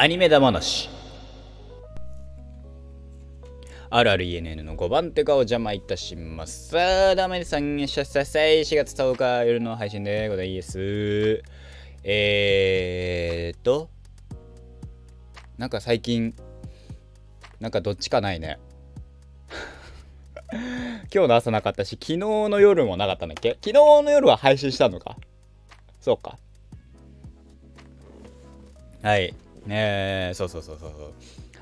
[0.00, 0.88] アニメだ話
[3.90, 6.70] あるある ENN の5番手がお邪魔いたします。
[6.70, 11.42] さあダメでさんしゃささい4月10日夜の配信でございます。
[12.02, 13.90] えーと
[15.58, 16.34] なんか最近
[17.60, 18.58] なんかどっちかないね。
[21.12, 23.50] 今日の朝なかったし昨日の夜もなかったんだっけ？
[23.62, 25.18] 昨日の夜は配信したのか？
[26.00, 26.38] そうか。
[29.02, 29.34] はい。
[29.66, 31.12] ねそうそうそうそうそう。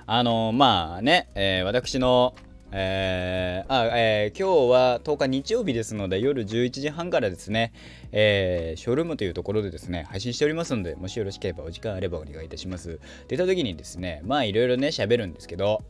[0.07, 2.35] あのー、まあね、えー、私の
[2.71, 7.73] えー、あえー、今日は10日日曜日ですので夜11時半からですね、
[8.13, 13.01] えー、ショールームというところでですね配信しておりますのでもしよろしければお時間あればお願いいたします。
[13.27, 15.83] 出た時にですねまあいろいろね喋るんですけど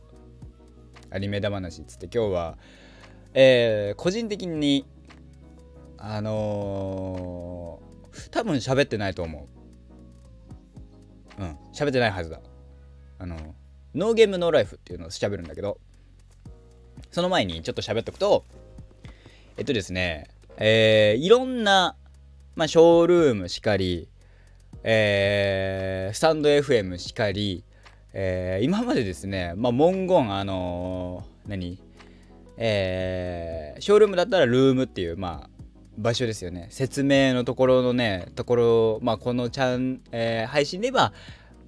[1.11, 2.57] アニメだ話っつって今日は
[3.33, 4.85] えー、個人的に
[5.97, 9.58] あのー、多分喋ってないと思う。
[11.39, 11.57] うん。
[11.73, 12.39] 喋ってないはずだ。
[13.17, 13.35] あの
[13.95, 15.77] ノーゲームノーライフっていうのを喋るんだけど
[17.11, 18.45] その前にちょっと喋っとくと
[19.57, 20.29] えっとですね
[20.61, 21.95] えー、いろんな、
[22.55, 24.09] まあ、ショールームしかり、
[24.83, 27.63] えー、スタンド FM しかり、
[28.11, 31.81] えー、今までですね、まあ、文言あのー、何？
[32.57, 35.49] えー、ショールームだったらルームっていう、まあ、
[35.99, 36.67] 場所ですよね。
[36.69, 41.13] 説明のところのね、ところ、まあ、このチャン、えー、配信で言えば、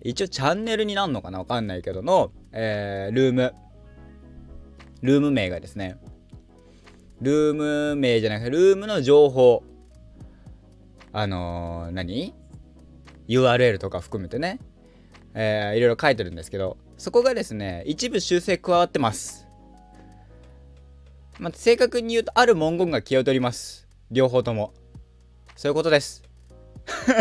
[0.03, 3.53] 一応チャンネルになるのかなわかんないけどの、えー、ルーム。
[5.01, 5.97] ルーム名がですね、
[7.21, 9.63] ルーム名じゃなくて、ルームの情報。
[11.11, 12.33] あのー、何
[13.27, 14.59] ?URL とか含めてね、
[15.33, 19.47] えー、いろいろ書いてるんですけど、そこがですね、一部修正加わってます。
[21.37, 23.90] まあ、正確に言うと、ある文言が消え取ります。
[24.11, 24.73] 両方とも。
[25.55, 26.21] そういうことです。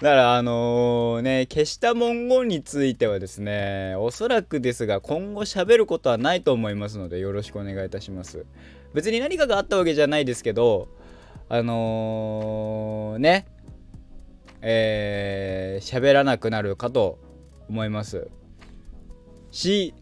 [0.00, 8.46] だからあの、ね消した文言についてはですねおそらくですが今後喋ることはないと思いますのでよろしくお願いいたします
[8.94, 10.88] 別に何かがあったわけじゃないですけど
[11.48, 13.46] あのー、ね
[14.62, 17.18] えー、喋らなくなるかと
[17.68, 18.28] 思います
[19.50, 19.94] し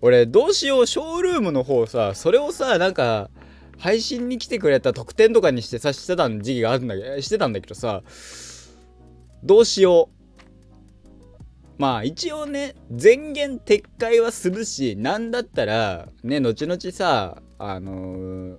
[0.00, 3.30] 俺どうしようショールームの方さそれをさなんか
[3.78, 8.02] 配信に来てくれた特典とかにしてさしてた時期があるんだけどしてたんだけどさ
[9.42, 10.14] どうしよう。
[11.76, 18.58] まあ一応ね前言撤回はするしなんだったらね後々さあのー、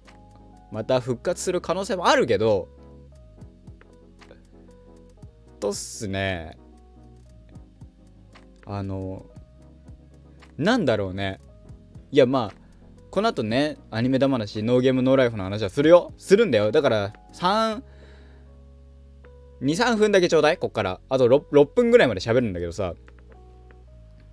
[0.71, 2.67] また復活する可能性もあるけど
[5.59, 6.57] とっすね。
[8.65, 9.25] あの
[10.57, 11.39] なんだろうね。
[12.11, 12.64] いやまあ
[13.15, 16.11] この後ねアニメだ話ノーゲームノーライフの話はするよ。
[16.17, 16.73] するんだよ。
[16.73, 17.81] だから3
[19.61, 20.57] 23分だけちょうだい。
[20.57, 20.99] こっから。
[21.07, 22.93] あと 6, 6分ぐらいまで喋るんだけどさ。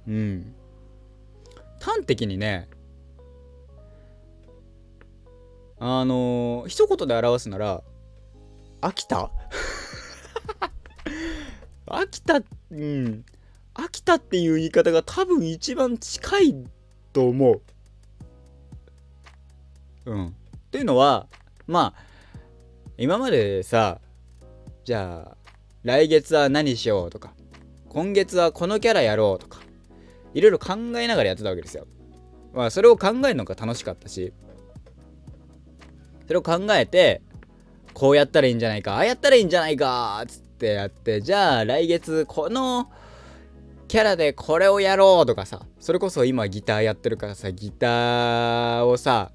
[0.08, 0.52] うん。
[1.80, 2.68] 端的にね
[5.78, 7.84] あのー、一言で表すなら
[8.80, 9.30] 飽きた？
[11.86, 12.42] 飽きた
[12.72, 13.24] うん。
[13.74, 16.66] 飽きたっていう言い方が多分一番近い
[17.12, 17.62] と思う。
[20.06, 20.26] うん。
[20.28, 20.32] っ
[20.70, 21.26] ていうのは
[21.66, 22.02] まあ
[22.96, 24.00] 今までさ
[24.84, 25.36] じゃあ
[25.82, 27.34] 来月は何しようとか
[27.88, 29.60] 今月はこのキャラやろうとか
[30.34, 31.86] いろいろ考えながらやってたわけですよ。
[32.54, 34.32] まあそれを考えるのが楽しかったし
[36.26, 37.22] それを考えて
[37.94, 42.90] こうやったらいいんじゃないかああやったらいいんじゃないかっつってやってじゃあ来月この
[43.88, 49.32] キャラでこれをやろうとかさそれこそ今ギターやってるからさギターをさ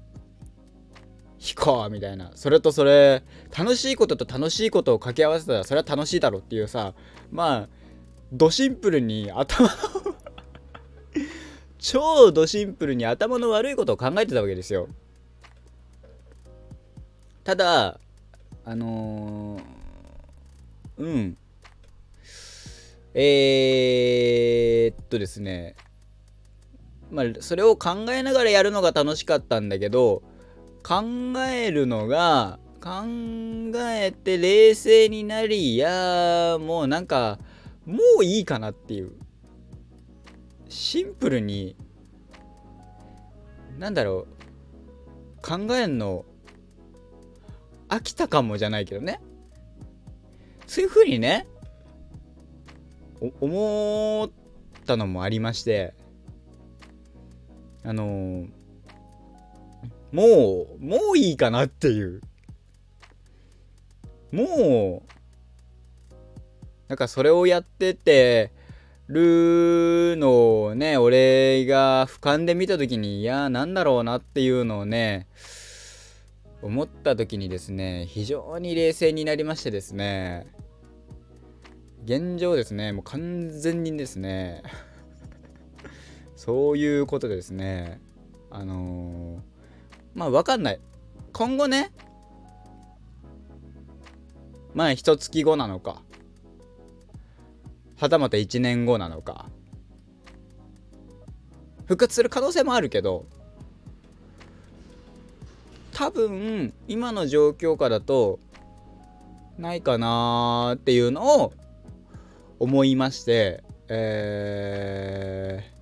[1.38, 2.32] 弾こうみたいな。
[2.34, 3.22] それとそれ
[3.56, 6.94] 楽しいことと楽しいことを掛け合わせたらそれは楽しいだろうっていうさ
[7.30, 7.68] まあ
[8.32, 9.74] ドシンプルに頭の
[11.78, 14.88] 超ドシンプルに頭の悪いことを考えてたわけですよ。
[17.44, 17.98] ただ
[18.64, 21.38] あのー、うん。
[23.14, 25.76] えー、っとですね。
[27.10, 30.22] まあそれを考えながらやるのが楽しかったんだけど
[30.88, 31.04] 考
[31.46, 33.02] えるのが考
[33.76, 37.38] えて冷静になりいやもうなんか
[37.84, 39.12] もういいかなっていう。
[40.70, 41.76] シンプルに
[43.78, 46.24] なんだろう考えんの
[47.88, 49.20] 飽きたかもじゃないけどね。
[50.66, 51.46] そういう風にね
[53.40, 54.30] 思っ
[54.86, 55.94] たのもありまして
[57.84, 58.57] あのー、
[60.12, 62.20] もうもういいかなっていう。
[64.30, 65.18] もう
[66.88, 68.52] なんかそれをやってて
[69.08, 75.26] るのをね俺が俯瞰で見た時にいやなんだろうなっていうのをね
[76.60, 80.46] 思った時にですね非常に冷静になりましてですね
[82.04, 84.62] 現状ですねもう完全にですね
[86.36, 88.00] そういうことでですね
[88.50, 89.40] あのー、
[90.18, 90.80] まあ分かんない。
[91.32, 91.92] 今後ね
[94.74, 96.02] まあ一月後なのか。
[97.96, 99.46] はたまた1年後なのか。
[101.86, 103.24] 復活する可能性もあるけど
[105.94, 108.40] 多分今の状況下だと
[109.56, 111.54] ないかなっていうのを
[112.58, 115.77] 思いましてえー、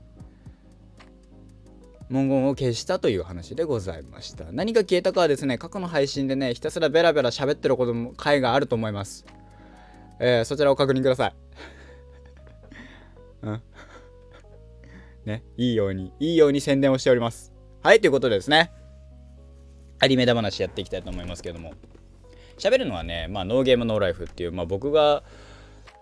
[2.08, 4.44] 文言を消したという話でございました。
[4.52, 9.26] 何が消えたかはですね過去の配信でねひたすらベラベラ喋ってることも回があると思います。
[10.18, 11.34] えー、そちらを確認ください。
[13.42, 13.62] うん。
[15.24, 17.52] ねいいようにいいように宣伝をしております。
[17.82, 18.70] はいということでですね。
[19.98, 21.72] アニメだ話やっていきたいと思いますけども。
[22.58, 25.22] 喋るのはね、まあ、ノーゲームノーライフっていう、まあ、僕が、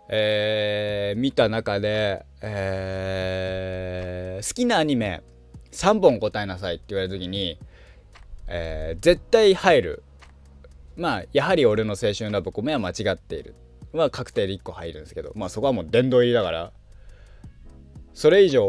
[0.09, 5.23] えー、見た中で、えー、好きなアニメ
[5.75, 7.59] 3本答えなさいって言われた時に、
[8.47, 10.03] えー、絶対入る。
[10.97, 13.55] まあやはり俺の青春ラブコメは間違っている。
[13.93, 16.73] は確定で1個入るんですけどまあそこはもう殿堂入りだから。
[18.13, 18.63] それ以上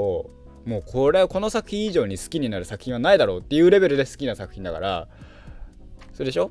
[0.65, 5.07] もうこれはこの作品以上に好きになる作品はないだろうっていうレベルで好きな作品だから
[6.13, 6.49] それでしょ？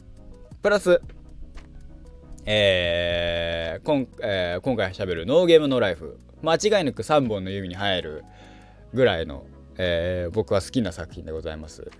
[0.62, 1.00] プラス
[2.46, 8.24] えー、今えー、今回しゃべる「ノーゲームノーライフ」間違いなく3本の指に入る
[8.92, 9.44] ぐらいの、
[9.76, 11.90] えー、僕は好きな作品でございます。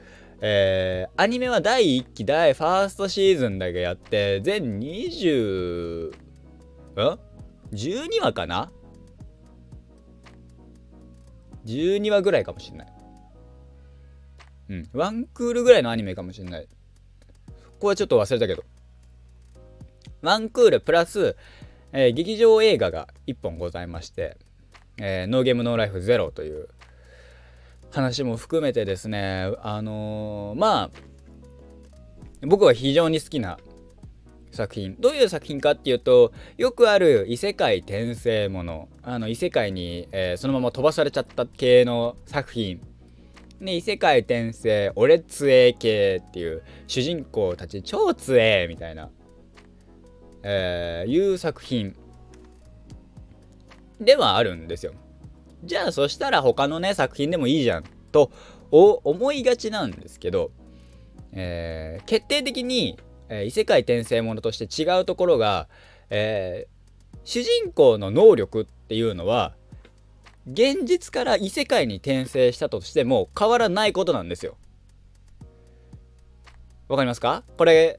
[0.41, 6.13] えー、アニメは第1期第ファーストシーズンだけやって全20ん
[7.73, 8.71] ?12 話かな
[11.65, 12.93] ？12話ぐらいかもしんない。
[14.71, 14.89] うん。
[14.93, 16.67] ワンクールぐらいのアニメかもしんない。
[16.67, 16.71] こ
[17.81, 18.65] こはちょっと忘れたけど。
[20.23, 21.37] ワンクールプラス、
[21.93, 24.39] えー、劇場映画が1本ございまして、
[24.99, 26.69] えー、ノーゲームノーライフゼロという
[27.95, 30.91] 話も含めてですね、あのー、まあ、
[32.47, 33.59] 僕は非常に好きな
[34.55, 34.97] 作品。
[34.99, 38.89] どういう作品かっていうとよくある異世界転生もの。
[39.03, 42.81] あの異世界に、えー、そのまま飛ばされちゃった系の作品。
[43.61, 49.11] で異世界転生俺つえ系っていう主人公たち超つえみたいな、
[50.43, 51.97] えー、いう作品。
[54.01, 54.93] ではあるんですよ。
[55.65, 58.31] じゃあそしたら他のね作品でもいいじゃんと
[58.71, 60.53] 思いがちなんですけど、
[61.33, 62.99] えー、決定的に
[63.31, 65.67] えー、異世界転生ものとして違うところが、
[66.11, 69.55] えー、主人公の能力っていうのは
[70.47, 74.59] 現実から異世界に転生したとしても変わらないことなんですよ。
[76.87, 77.45] わかりますか？
[77.57, 77.99] これ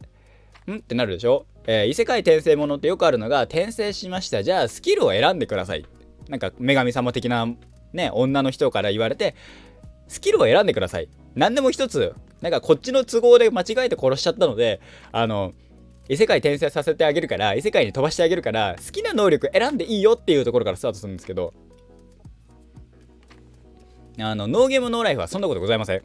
[0.68, 0.76] ん？
[0.76, 4.44] ってなるでしょ、えー、異世界転生ものってよくあるのが転生しました。
[4.44, 5.88] じゃあスキルを選んでください。
[6.30, 7.48] なんか女神様的な
[7.94, 9.36] ね女の人から言われて
[10.08, 14.80] スキルを選んでください何でも一つなんかこっちの都合で間違えて殺しちゃったので、
[15.12, 15.54] あの、
[16.08, 21.54] 異世界転生させてあげるから、異世界に飛ばしてあげるから、好きな能力選んでいいよっていうところからスタートするんですけど、
[24.20, 26.04] あの、ノーゲームノーライフはそんなことございません。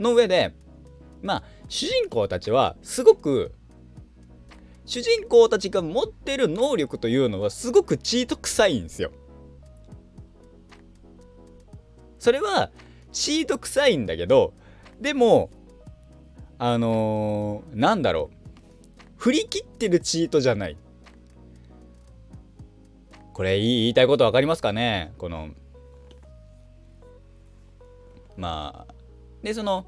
[0.00, 0.54] の上で、
[1.22, 3.52] まあ、主人公たちはすごく、
[4.88, 9.12] 主人公たちが持ってる能力というのはすごくチート臭いんですよ。
[12.18, 12.70] それは、
[13.12, 14.54] チート臭いんだけど、
[14.98, 15.50] でも、
[16.56, 18.36] あのー、なんだろう。
[19.18, 20.76] 振り切ってるチートじゃない。
[23.34, 25.12] これ言いたいこと分かりますかね？
[25.18, 25.50] この、
[28.38, 28.94] まあ、
[29.42, 29.84] で、その、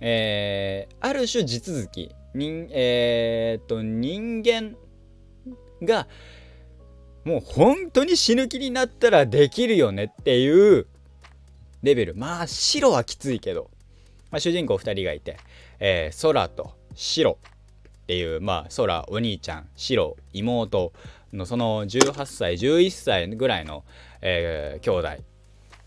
[0.00, 2.14] えー、ある種地続き。
[2.34, 4.76] 人、えー、っと、人間
[5.82, 6.06] が、
[7.24, 10.86] もう本当に死ぬ気になったらできるよねっていう
[11.82, 12.14] レベル。
[12.14, 13.70] まあ、白はきついけど。
[14.30, 15.36] まあ、主人公2人がいて、
[15.80, 17.38] えー、空と白
[18.02, 20.92] っていう、まあ、空お兄ちゃん白妹
[21.32, 23.84] のその18歳11歳ぐらいの、
[24.20, 25.22] えー、兄弟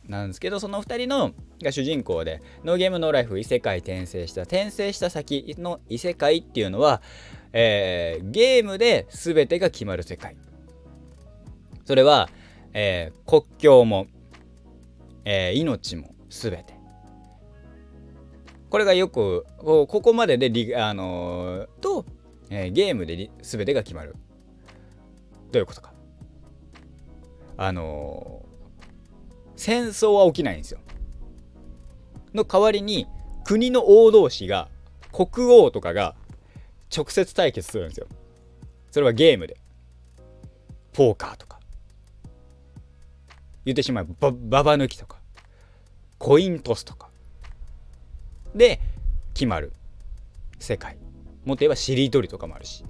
[0.07, 1.31] なんですけどその2人の
[1.61, 7.01] が主人公でノーゲームノーライフ異世界転生した転生した先の異世界っていうのは、
[7.53, 10.35] えー、ゲームで全てが決まる世界。
[11.85, 12.29] それは、
[12.73, 14.07] えー、国境も、
[15.25, 16.73] えー、命も全て。
[18.69, 22.05] これがよくここまででリ、あのー、と、
[22.49, 24.15] えー、ゲームで全てが決まる。
[25.51, 25.93] どういうことか。
[27.55, 28.42] あの
[29.63, 30.79] 戦争は起きないんですよ。
[32.33, 33.07] の代わりに
[33.45, 34.67] 国の王同士が
[35.13, 36.15] 国王とかが
[36.93, 38.07] 直接対決するんですよ。
[38.91, 39.55] それはゲームで。
[40.91, 41.61] ポーカーとか。
[43.63, 45.21] 言ってしまえばババ抜きとか。
[46.17, 47.09] コイントスとか。
[48.53, 48.81] で
[49.33, 49.71] 決まる
[50.59, 50.97] 世界。
[51.45, 52.83] もっと言えばしりとりとかもあるし。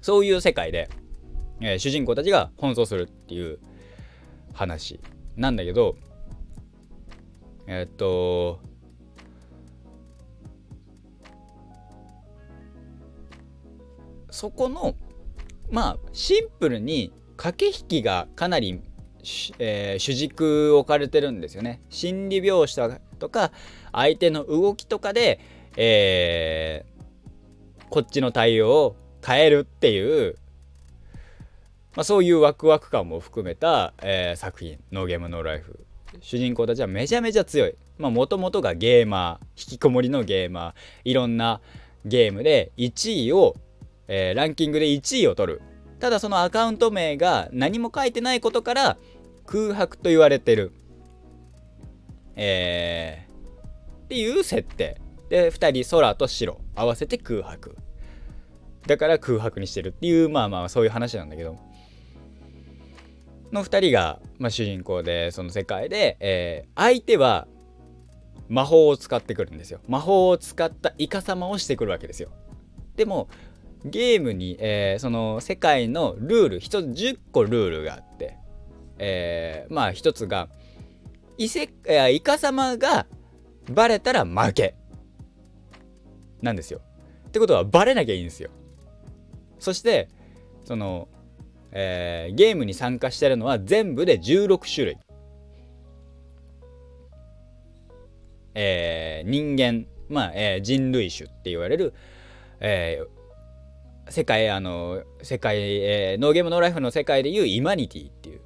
[0.00, 0.90] そういう世界で、
[1.60, 3.60] えー、主人公たちが奔走するっていう
[4.52, 5.00] 話
[5.36, 5.96] なんだけど、
[7.66, 8.60] え、っと、
[14.30, 14.94] そこの、
[15.70, 18.80] まあ、シンプルに駆け引きがかなり、
[19.58, 21.80] えー、主軸置かれてるんですよね。
[21.90, 23.52] 心理描写とか、
[23.92, 25.38] 相手の動きとかで、
[25.76, 30.36] えー、こっちの対応を変えるっていう、
[31.94, 35.84] まあ、そういうワクワク感も含めた、えー、作品「ノーゲームノーライフ」
[36.20, 37.74] 主人公たちはめちゃめちゃ強い。
[37.98, 40.74] もともとがゲーマー引きこもりのゲーマー。
[41.04, 41.60] いろんな
[42.04, 43.54] ゲームで1位を、
[44.08, 45.62] えー、ランキングで1位を取る。
[46.00, 48.98] ただそのアカウント名が何も書いてないことから
[49.46, 50.72] 空白と言われてる。
[52.34, 55.00] えー、っていう設定。
[55.28, 56.60] で2人空と白。
[56.74, 57.76] 合わせて空白。
[58.86, 61.71] だから空白にしてるっていうまあまあそういう話なんだけど。
[63.52, 67.46] の2人が、まあ、主人公でその世界で、えー、相手は
[68.48, 69.80] 魔法を使ってくるんですよ。
[69.88, 72.30] 魔法を使ったイカ様をしてくるわけですよ。
[72.96, 73.28] でも
[73.84, 78.36] ゲームに、えー、その世界のルール1つ10個ルールがあって、
[78.98, 80.48] えー、まあ1つが
[81.38, 81.70] イセ
[82.12, 83.06] イカ様が
[83.70, 84.74] バレたら負け
[86.40, 86.80] なんですよ。
[87.28, 88.50] ってことはバレなきゃいいんですよ。
[89.58, 90.08] そして
[90.64, 91.08] その
[91.72, 94.98] えー、ゲームに参加してるのは全部で16種類。
[98.54, 101.94] えー、人間、まあ、えー、人類種って言われる、
[102.60, 108.40] えー、世界、あの、世界、えー、ノーゲームノーライフの世界でいうイマニティっていう。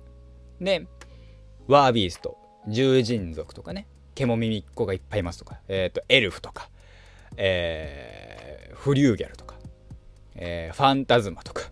[0.61, 0.87] で、
[1.67, 6.71] ワービースト、獣人族とかね、ケモミミっ子がいっぱいいますとか、えっ、ー、と、エルフとか、
[7.37, 9.57] えー、フリューギャルとか、
[10.37, 11.63] えー、ファンタズマとか、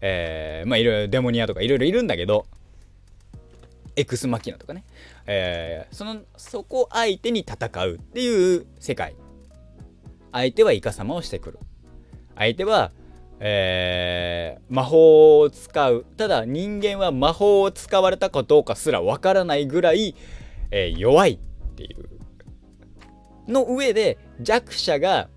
[0.00, 2.46] えー、まあいろいろデモニアとかいろいろいるんだけど、
[3.96, 4.84] エクスマキナとかね、
[5.26, 9.14] えー、その、そこ相手に戦うっていう世界。
[10.32, 11.58] 相手はイカ様をしてくる。
[12.36, 12.92] 相手は、
[13.40, 16.06] えー、魔法を使う。
[16.16, 20.14] ただ人間は魔法を使われたかどうかすらわからないぐらい、
[20.70, 21.38] えー、弱いっ
[21.74, 22.08] ていう。
[23.48, 25.28] の上で弱者が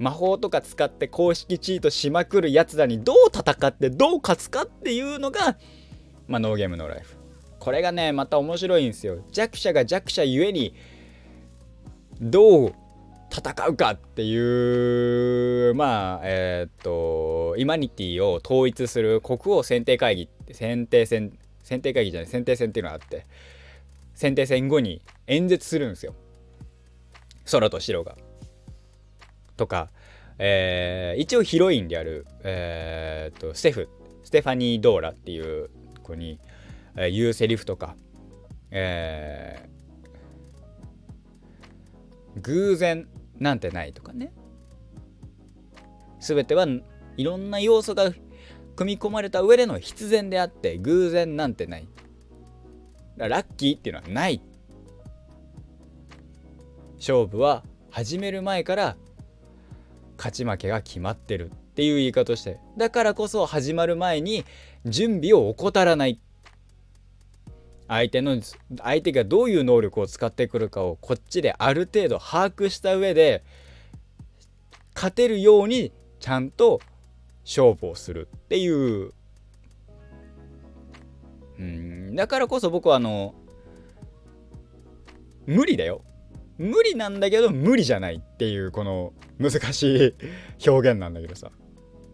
[0.00, 5.58] 魔法とか使って公式チートしまくるやつらにどう戦ってどう勝つかっていうのが、
[6.26, 7.16] まあ、ノーゲームノーライフ。
[7.58, 9.22] これがね、また面白いんですよ。
[9.30, 10.74] 弱者が弱者ゆえに、
[12.18, 12.74] どう
[13.30, 23.26] 戦うかっていう、まあ、えー、っと、イマニティを統一する国王選定会議、選定戦、選定会議じゃない、選定戦っていうのがあって、
[24.14, 26.14] 選定戦後に演説するんですよ。
[27.50, 28.16] 空と白が。
[29.60, 29.90] とか、
[30.38, 33.90] えー、一応ヒロインである、えー、とステフ
[34.22, 35.68] ステファニー・ドーラっていう
[36.02, 36.40] 子に、
[36.96, 37.94] えー、言うセリフとか、
[38.70, 43.06] えー、偶然
[43.38, 44.32] なんてないとかね。
[46.20, 46.66] 全ては
[47.18, 48.10] いろんな要素が
[48.76, 51.88] 組み込まれた上での必然であって偶然なんてない。
[53.18, 54.40] ラッキーっていうのはない。
[56.96, 58.96] 勝負は始める前から
[60.20, 64.44] 勝ち負けが決まってるっていう言い方をしてだからこそ始まる前に
[64.84, 66.20] 準備を怠らない。
[67.88, 68.36] 相手の
[68.82, 73.42] 相手がどういう能力を使ってくるかをこっちである程度把握した上で
[74.94, 76.80] 勝てるようにちゃんと
[77.44, 79.12] 勝負をするっていう。
[81.58, 83.34] うんだからこそ僕はあの
[85.46, 86.02] 無理だよ。
[86.60, 90.14] 無理なんだけど無理じゃないっていうこの難しい
[90.68, 91.50] 表現なんだけどさ。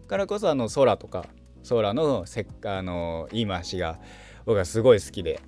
[0.07, 1.25] からこそあの空とか
[1.67, 3.99] 空のせっあの言い回しが
[4.45, 5.41] 僕はすごい好きで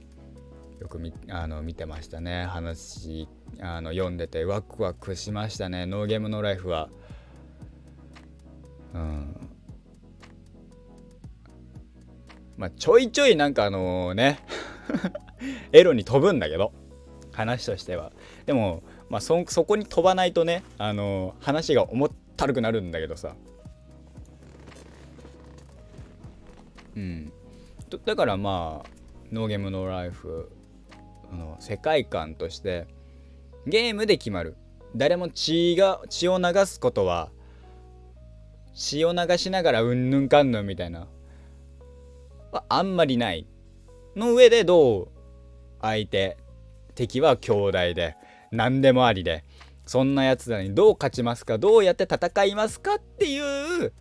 [0.81, 2.43] よくみあの見てましたね。
[2.43, 3.29] 話
[3.61, 5.85] あの読んでてワクワクしましたね。
[5.85, 6.89] ノーゲームノーライフは。
[8.93, 9.49] うん。
[12.57, 14.39] まあちょいちょいなんかあのね
[15.71, 16.73] エロに飛ぶんだけど。
[17.39, 18.11] 話としては。
[18.45, 23.35] でも、まあそ、そこに飛ばないとねあの話が重ったるくなるんだけどさ。
[26.97, 27.31] うん。
[28.05, 28.89] だからまあ
[29.31, 30.51] ノーゲームノーライフ
[31.31, 32.85] の世界観として
[33.65, 34.57] ゲームで決まる。
[34.95, 37.29] 誰も血が血を流すことは
[38.73, 41.07] 血を流しながらうんぬんかんぬんみたいな。
[42.51, 43.47] はあんまりない。
[44.15, 45.07] の上でどう
[45.81, 46.37] 相手
[46.99, 48.17] 敵は兄弟で
[48.51, 49.45] 何でもありで
[49.85, 53.93] そんなやつらにどう勝ちますかどうやって戦いますかっていう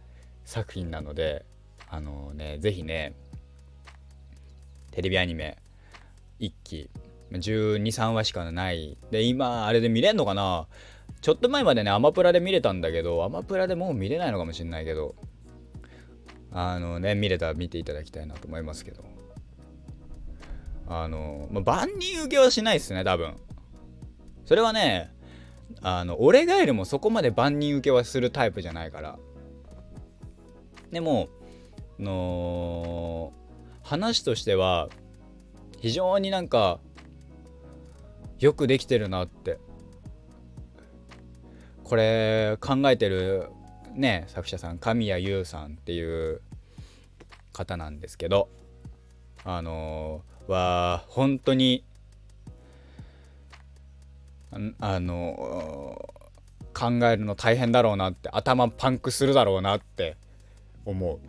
[0.44, 1.46] 作品なので
[1.88, 3.14] あのね是非ね
[4.90, 5.58] テレビアニメ
[6.40, 6.90] 1期
[7.30, 8.98] 123話しかない。
[9.12, 10.66] で今あれで見れんのかな？
[11.20, 15.14] ちょっと前までねアマプラで見れたんだけどアマプラでもう見れないのかもしんないけど
[16.50, 19.17] あのね見れたら見ていただきたいなと思いますけど。
[20.88, 23.36] あの、まあ、万人受けはしないっすね多分。
[24.44, 25.12] それはね
[25.82, 29.18] あの俺ガエルもそこまで万人受けはするタイプじゃないから。
[30.90, 31.28] でも
[31.98, 33.32] の
[33.82, 34.88] 話としては
[35.78, 36.80] 非常になんか
[38.38, 39.58] よくできてるなって。
[41.84, 43.48] これ考えてる
[43.94, 46.42] ね作者さん神谷優さんっていう
[47.54, 48.50] 方なんですけど
[49.42, 51.84] あのー、は本当に
[54.80, 60.16] あのー、考えるの大変だろうなって頭パンクするだろうなって
[60.84, 61.20] 思う。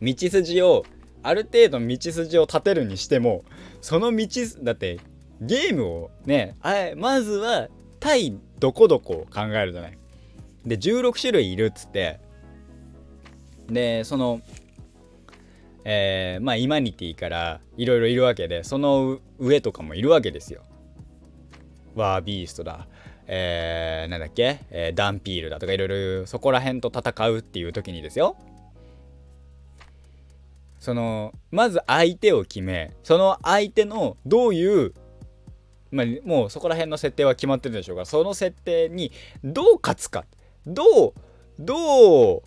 [0.00, 0.84] 道筋を
[1.22, 3.44] ある程度道筋を立てるにしても
[3.80, 4.28] その道
[4.62, 5.00] だって
[5.40, 7.68] ゲームをねあまずは
[8.00, 9.98] 対どこどこを考えるじゃない。
[10.66, 12.20] で16種類いるっつって。
[13.68, 14.40] でその
[15.90, 20.60] えー、まあイマニティからいろいろいるわけでその上とかもいるわけですよ。
[21.94, 22.86] ワービーストだ。
[23.26, 25.88] えー、なんだっけ、えー、ダンピールだとかいろい
[26.20, 28.36] ろそこら辺と戦うっていう時にですよ。
[30.78, 34.92] そのまず相手を決めその相手のどういう
[35.90, 39.10] まあ、もうそこら辺の設定は決まってるでしょうがその設定に
[39.42, 40.26] どう勝つか。
[40.66, 41.14] どう
[41.58, 42.42] どう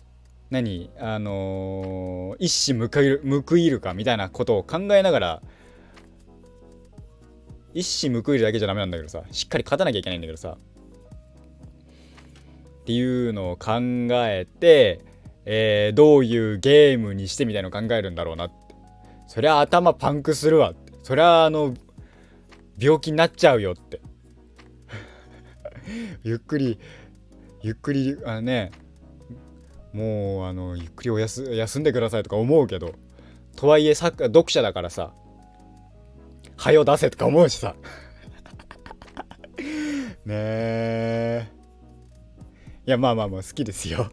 [0.52, 0.90] 何？
[0.98, 5.42] あのー、一矢報いる報いるかみたいなことを考えながら
[7.72, 10.58] 一矢報いるだけじゃダメなんだけどさしっかり勝たなきゃいけないんだけどさ
[12.82, 13.78] っていうのを考
[14.10, 15.00] えて、
[15.46, 18.54] えー、どういうゲームにしてみたいのを考えるんだろうなって。
[19.28, 20.92] そりゃ頭パンクするわって。
[21.04, 21.74] そりゃあの
[22.76, 24.00] 病気になっちゃうよって。
[26.24, 26.78] ゆっくり
[27.62, 28.72] ゆっくりあのね
[29.92, 32.94] もうあのゆっくりおやす休んでくださいとか思うけど
[33.56, 35.12] とはいえ読者だからさ
[36.56, 37.74] はよ出せとか思うしさ。
[40.24, 41.48] ねえ。
[42.86, 44.12] いやまあまあまあ好きですよ。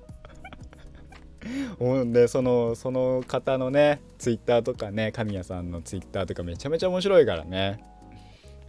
[1.77, 7.83] ほんでそのその方のねツイッターとかね神谷さんのツイッターとかめちゃめちゃ面白いからね。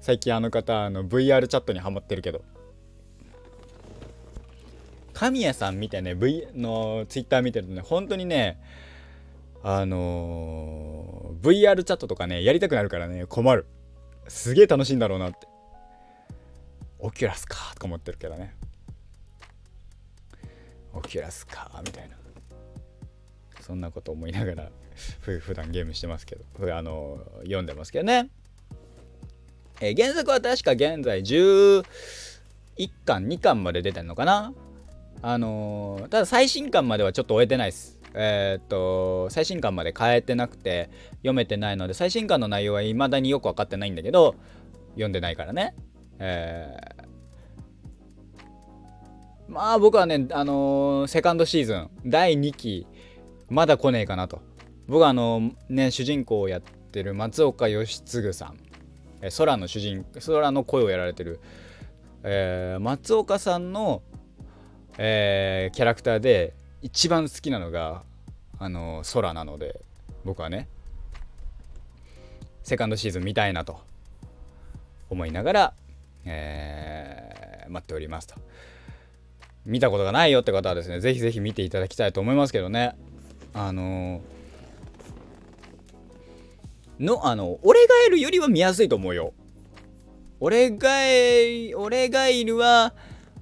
[0.00, 2.42] 最近あの方あの VR チャットにハマってるけど。
[5.20, 8.58] 神谷さんみたいなね V のツイッター見てるとね本当にね
[9.62, 13.66] あのー、VR チャットとかねやりたくなるからね困る。
[14.28, 15.46] すげえ楽しいんだろうなって。
[17.00, 18.54] オキュラスかとか思ってるけどね。
[20.94, 22.16] オキュラスかみたいな。
[23.60, 24.70] そんなこと思いながら
[25.18, 28.30] 普段ゲームしてますけどあの読んでますけどね。
[29.82, 31.84] え、原作は確か現在11
[33.04, 34.54] 巻2巻まで出てんのかな？
[35.22, 37.98] あのー、ただ最新巻まではちょっと終えてないです。
[38.14, 44.34] えー、っと、最新巻まで変えてなくて読めてないので、最新巻の内容は未だによく分かってないんだけど、
[44.94, 45.74] 読んでないからね。
[46.18, 52.86] えー、まあ僕はね、あのー、セカンドシーズン、第2期、
[53.48, 54.40] まだ来ねえかなと。
[54.88, 58.56] 僕はあのね、主人公をやってる松岡義嗣さん、
[59.22, 61.40] え空の主人、空の声をやられてる、
[62.22, 64.02] えー、松岡さんの
[64.98, 68.02] えー、キャラクターで一番好きなのが
[68.58, 69.80] あの空なので
[70.24, 70.68] 僕はね
[72.62, 73.80] セカンドシーズン見たいなと
[75.08, 75.74] 思いながら、
[76.24, 78.34] えー、待っておりますと。
[79.66, 82.96] 見たことがないよって方はですねぜひぜひ見ていただきたいと思いますけどね。
[83.52, 89.32] あのー、のあの俺がいるよりは見やすいと思うよ。
[90.38, 92.94] 俺がい俺がいるは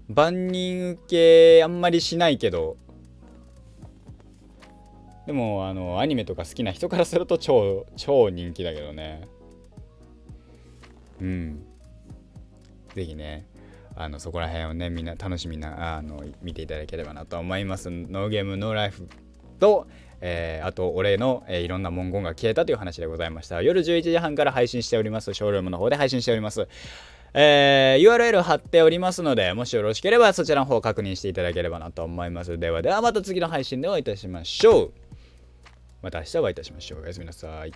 [0.09, 2.77] 万人受けあんまりしないけど
[5.29, 9.29] でもあのアニメとか好きな人からすると超超人気だけどね。
[11.21, 11.63] うん。
[12.95, 13.47] 是非ね
[13.95, 17.91] あのそこら辺をねみんな楽しみなあの見ていただければなと思います。
[17.91, 19.07] ノーゲームノーライフ
[19.61, 19.87] と、
[20.23, 23.61] えー、あと俺の、えー、いろんな文言が消えたという話でございました。
[23.61, 25.35] 夜11時半から配信しております。
[25.35, 26.69] ショールームの方で配信しております。
[27.35, 32.59] えー、URL 貼っておりますので、もしよろしければそちらの方確認していただければなと思います。
[32.59, 34.93] ではではまた次の配信でお会いいたしましょう。
[36.03, 37.03] また明日お会いいたしましょう。
[37.03, 37.73] おやすみなさい。